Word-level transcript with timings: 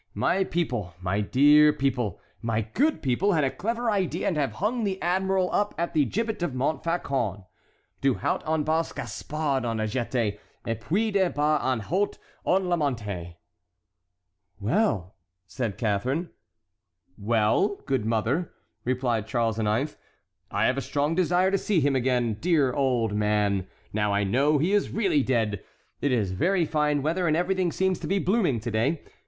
My 0.15 0.43
people, 0.43 0.95
my 0.99 1.19
dear 1.21 1.71
people, 1.71 2.19
my 2.41 2.61
good 2.61 3.03
people, 3.03 3.33
had 3.33 3.43
a 3.43 3.51
clever 3.51 3.91
idea 3.91 4.27
and 4.27 4.35
have 4.35 4.53
hung 4.53 4.83
the 4.83 4.99
admiral 4.99 5.51
up 5.53 5.75
at 5.77 5.93
the 5.93 6.05
gibbet 6.05 6.41
of 6.41 6.55
Montfaucon. 6.55 7.43
"Du 8.01 8.15
haut 8.15 8.41
en 8.47 8.63
bas 8.63 8.91
Gaspard 8.93 9.63
on 9.63 9.79
a 9.79 9.83
jété, 9.83 10.39
Et 10.65 10.81
puis 10.81 11.11
de 11.11 11.29
bas 11.29 11.61
en 11.63 11.81
haut 11.81 12.17
on 12.47 12.67
l'a 12.67 12.77
monté." 12.77 13.35
"Well!" 14.59 15.13
said 15.45 15.77
Catharine. 15.77 16.31
"Well, 17.15 17.75
good 17.85 18.03
mother," 18.03 18.53
replied 18.83 19.27
Charles 19.27 19.59
IX., 19.59 19.95
"I 20.49 20.65
have 20.65 20.79
a 20.79 20.81
strong 20.81 21.13
desire 21.13 21.51
to 21.51 21.59
see 21.59 21.79
him 21.79 21.95
again, 21.95 22.37
dear 22.41 22.73
old 22.73 23.13
man, 23.13 23.67
now 23.93 24.15
I 24.15 24.23
know 24.23 24.57
he 24.57 24.73
is 24.73 24.89
really 24.89 25.21
dead. 25.21 25.63
It 26.01 26.11
is 26.11 26.31
very 26.31 26.65
fine 26.65 27.03
weather 27.03 27.27
and 27.27 27.37
everything 27.37 27.71
seems 27.71 27.99
to 27.99 28.07
be 28.07 28.17
blooming 28.17 28.59
to 28.61 28.71
day. 28.71 29.03